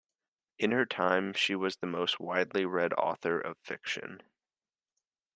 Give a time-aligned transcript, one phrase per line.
[0.57, 4.23] In her time, she was the most widely read author of fiction.